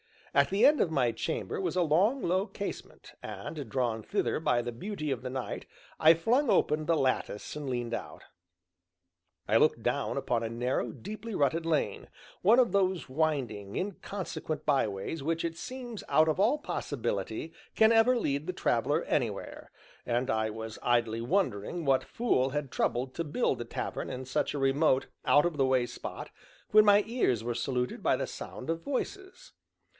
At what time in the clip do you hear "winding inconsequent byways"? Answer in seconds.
13.09-15.21